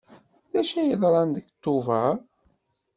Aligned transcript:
D 0.51 0.53
acu 0.61 0.79
yeḍran 0.81 1.29
deg 1.35 1.45
Tubeṛ? 1.63 2.15